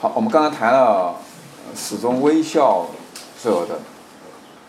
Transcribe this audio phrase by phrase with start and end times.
[0.00, 1.16] 好，我们刚才谈了
[1.74, 2.86] 始终微笑
[3.42, 3.80] 者的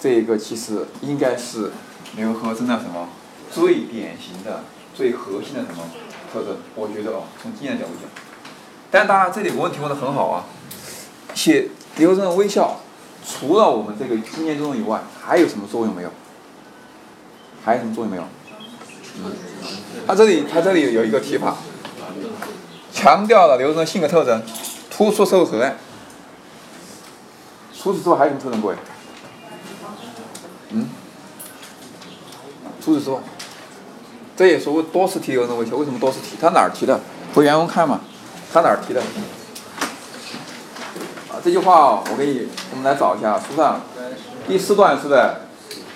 [0.00, 1.72] 这一个，其实应该是
[2.16, 3.06] 刘和珍的什么
[3.52, 4.64] 最典型的、
[4.94, 5.84] 最核心的什么
[6.32, 6.56] 特征？
[6.74, 8.08] 我觉得哦，从经验角度讲，
[8.90, 10.46] 但当然这里问题问的很好啊，
[11.34, 12.80] 写刘和珍的微笑，
[13.22, 16.08] 除了我们这个经验作用以外，还有什么作用没有？
[17.62, 18.22] 还有什么作用没有？
[19.22, 19.32] 嗯，
[20.06, 21.58] 他这里他这里有一个提法，
[22.90, 24.42] 强调了刘和珍性格特征。
[25.00, 25.74] 突出社会责任。
[27.74, 28.60] 除此之外还有什么特征？
[28.60, 28.74] 部位？
[30.72, 30.90] 嗯？
[32.84, 33.18] 除此之外，
[34.36, 36.36] 这也说多次提有人微笑，为什么多次提？
[36.38, 37.00] 他哪儿提的？
[37.34, 38.00] 回原文看嘛。
[38.52, 39.00] 他哪儿提的？
[41.30, 43.80] 啊，这句话我给你，我们来找一下书上
[44.46, 45.22] 第四段是不是？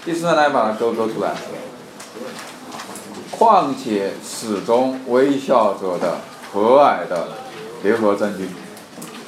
[0.06, 1.34] 第四段来把它勾勾出来。
[3.30, 6.20] 况且始终微笑着的
[6.50, 7.28] 和蔼的
[7.82, 8.48] 联合证据。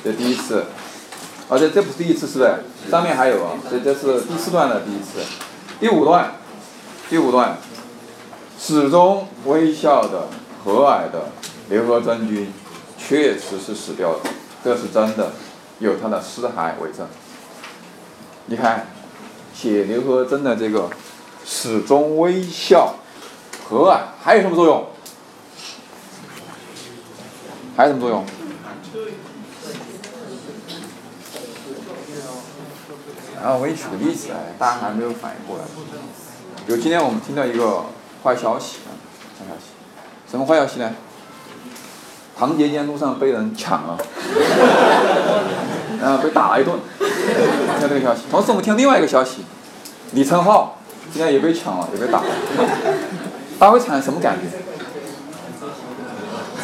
[0.06, 0.66] 这第一次，
[1.48, 2.54] 而且这不是第一次，是不是？
[2.88, 5.18] 上面还有啊，这这是第四段的第一次，
[5.80, 6.34] 第五段，
[7.10, 7.58] 第五段，
[8.56, 10.28] 始终微笑的
[10.64, 11.30] 和蔼的
[11.70, 12.52] 刘和珍君，
[12.96, 14.30] 确实是死掉的，
[14.62, 15.32] 这是真的，
[15.80, 17.04] 有他的尸骸为证。
[18.44, 18.86] 你看，
[19.52, 20.88] 写刘和珍的这个
[21.44, 22.94] 始终微笑
[23.68, 24.86] 和蔼，还有什么作用？
[27.76, 28.24] 还有什么作用？
[33.42, 35.64] 然后我给你举个例子，哎，大家还没有反应过来。
[36.66, 37.84] 比如今天我们听到一个
[38.24, 38.78] 坏消息，
[39.38, 39.66] 坏消息，
[40.30, 40.90] 什么坏消息呢？
[42.38, 43.96] 唐节间路上被人抢了，
[46.00, 48.22] 然后被打了一顿，听到这个消息。
[48.30, 49.44] 同时我们听另外一个消息，
[50.12, 50.78] 李承浩
[51.12, 52.26] 今天也被抢了，也被打了，
[53.58, 54.48] 大家会产生什么感觉？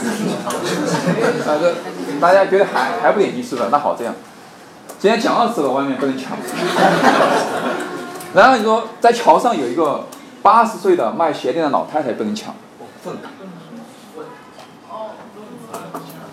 [1.47, 1.75] 啊，这
[2.21, 3.69] 大家觉得还还不点击是吧？
[3.71, 4.15] 那好，这样。
[5.03, 6.39] 今天蒋老师了，外面不能抢。
[8.35, 10.07] 然后你说在桥上有一个
[10.43, 12.55] 八十岁的卖鞋垫的老太太不能抢。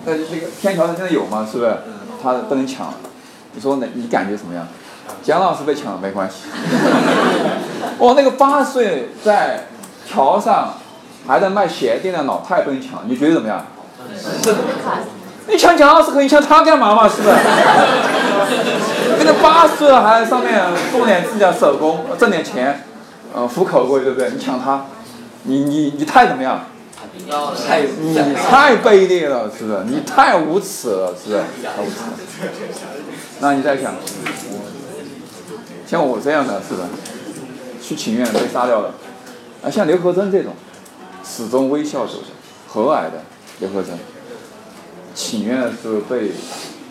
[0.05, 1.47] 那这个天桥上现在有吗？
[1.51, 1.77] 是不是？
[2.21, 2.93] 他不能抢。
[3.53, 3.87] 你说呢？
[3.95, 4.67] 你感觉怎么样？
[5.23, 6.43] 蒋老师被抢了没关系。
[7.97, 9.65] 哦，那个八十岁在
[10.07, 10.75] 桥上
[11.25, 13.65] 还在卖鞋垫的老太太不能抢，你觉得怎么样？
[15.49, 17.09] 你抢蒋老师可以抢他干嘛嘛？
[17.09, 17.35] 是不是？
[19.17, 22.85] 跟着八十岁了还上面做点自己的手工挣点钱，
[23.33, 24.29] 呃，糊口过去对不对？
[24.29, 24.85] 你抢他，
[25.43, 26.65] 你你你太怎么样？
[27.67, 29.83] 太你太卑劣了，是不是？
[29.85, 31.43] 你太无耻了，是不是？
[31.63, 32.13] 太无耻了。
[33.39, 33.93] 那你再想，
[35.85, 36.87] 像我这样的，是不是？
[37.81, 38.93] 去请愿被杀掉了，
[39.63, 40.53] 啊，像刘和珍这种，
[41.23, 42.13] 始终微笑着、
[42.67, 43.23] 和蔼的
[43.59, 43.97] 刘和珍。
[45.13, 46.31] 请愿的时候被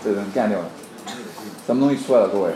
[0.04, 0.66] 这人干掉了，
[1.66, 2.28] 什么东西出来了？
[2.28, 2.52] 各位，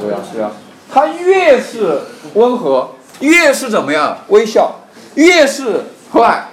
[0.00, 0.50] 对呀，对呀，
[0.90, 2.00] 他越是
[2.34, 2.90] 温和，
[3.20, 4.80] 越是怎么样微笑，
[5.14, 6.44] 越是和蔼，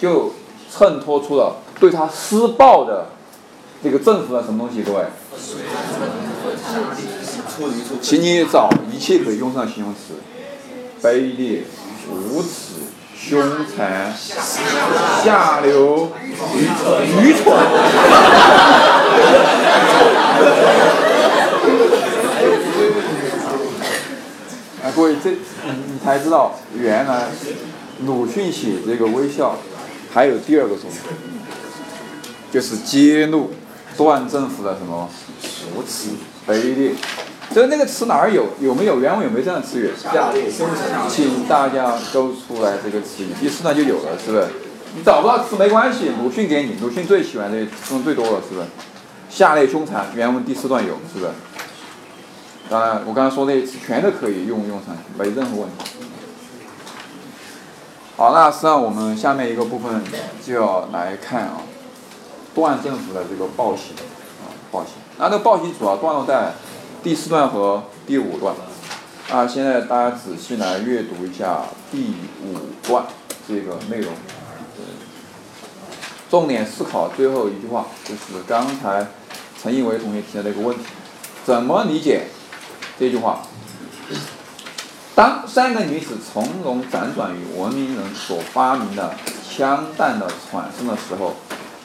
[0.00, 0.34] 就
[0.70, 3.06] 衬托出了对他施暴的
[3.82, 4.82] 这个政府的什么东西？
[4.82, 5.04] 各位，
[8.02, 10.14] 请你找一切可以用上形容词，
[11.02, 11.64] 卑劣、
[12.10, 12.79] 无耻。
[13.20, 14.16] 凶残、
[15.22, 16.10] 下流、
[16.56, 17.54] 愚蠢、愚蠢。
[24.82, 27.28] 啊，各位，这你才知道，原来
[28.06, 29.56] 鲁迅写这个微笑，
[30.12, 30.92] 还有第二个作用，
[32.50, 33.50] 就是揭露
[33.98, 35.10] 段政府的什么
[35.76, 36.08] 无耻、
[36.48, 36.92] 卑劣。
[37.52, 38.46] 所以那个词哪儿有？
[38.60, 39.90] 有没有原文有没有这样的词语？
[41.08, 44.46] 请大家都出来这个词语，第四段就有了，是不是？
[44.94, 47.58] 你找不到词没关系，鲁迅给你，鲁迅最喜欢的
[47.90, 48.66] 用最多了，是不是？
[49.28, 51.32] 下列凶残，原文第四段有，是不是？
[52.68, 55.84] 当然，我刚才说那些词全都可以用用上，没任何问题。
[58.16, 60.04] 好，那实际上我们下面一个部分
[60.46, 61.62] 就要来看啊，
[62.54, 63.96] 段政府的这个暴行
[64.40, 64.92] 啊，暴行。
[65.18, 66.52] 那这个暴行主要段落在。
[67.02, 68.54] 第四段和第五段，
[69.30, 72.14] 啊，现在大家仔细来阅读一下第
[72.44, 73.04] 五段
[73.48, 74.12] 这个内容，
[76.28, 79.06] 重点思考最后一句话，就是刚才
[79.60, 80.84] 陈一维同学提的那个问题，
[81.42, 82.26] 怎么理解
[82.98, 83.40] 这句话？
[85.14, 89.14] 当三个女子从容辗转于文明人所发明的
[89.48, 91.36] 枪弹的产生的时候，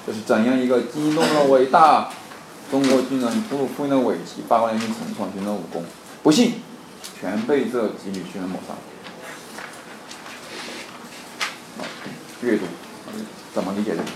[0.06, 2.10] 这是怎样一个激动的伟大？
[2.72, 5.84] 中国军人突入复印的尾迹，八国联军重创军人武功，
[6.24, 6.56] 不幸
[7.20, 8.74] 全被这几女军人抹杀。
[12.42, 12.66] 阅读
[13.54, 14.12] 怎么理解这句